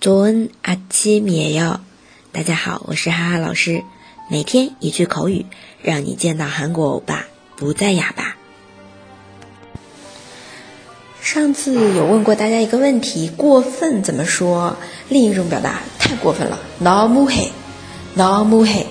[0.00, 1.80] 조은아침이에요。
[2.32, 3.82] 大家好，我是哈哈老师。
[4.28, 5.46] 每天一句口语，
[5.82, 7.24] 让你见到韩国欧巴
[7.56, 8.36] 不再哑巴。
[11.20, 14.76] 上次有问过大家一个问题：过分怎么说？
[15.08, 17.48] 另一种表达，太过分了，너무 해，
[18.16, 18.84] 너무 해。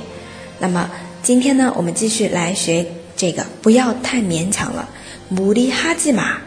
[0.59, 0.89] 那么
[1.23, 2.85] 今天呢，我们继续来学
[3.15, 4.89] 这个，不要太勉强了，
[5.29, 6.39] 무리하지 마，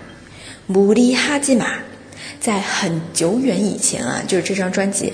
[0.67, 1.67] 무리하지 마。
[2.41, 5.13] 在很久远以前啊，就是这张专辑，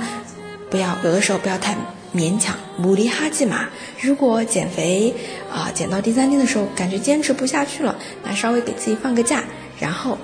[0.69, 1.77] 不要有的时候不要太
[2.13, 2.55] 勉强。
[2.81, 3.67] 무리하지 마。
[4.01, 5.13] 如果减肥
[5.49, 9.45] 啊，减到第三天的时候，感觉坚持不下去了，那稍微给自己放个假，
[9.79, 10.17] 然后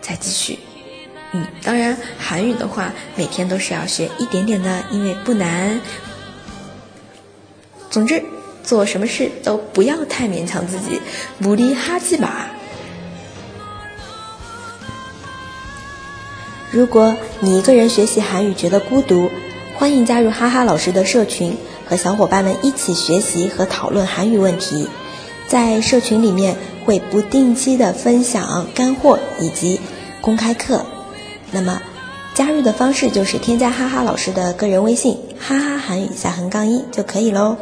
[0.00, 0.60] 再继续。
[1.32, 5.80] 嗯，当然韩语的话，每天都是要学一点点的，因为不难。
[7.91, 8.23] 总之，
[8.63, 11.01] 做什么事都不要太勉强自己，
[11.39, 12.49] 努力哈基吧。
[16.71, 19.29] 如果你一个人学习韩语觉得孤独，
[19.75, 24.87] 欢迎加入哈哈老师的社群，和小伙伴们一起学习和讨论韩语问题。
[25.47, 29.81] 在社群里面会不定期的分享干货以及
[30.21, 30.85] 公开课。
[31.51, 31.81] 那么
[32.33, 37.57] 加入的方式就是添加哈哈老师的个人微信，哈哈韩语下横杠一就可以喽。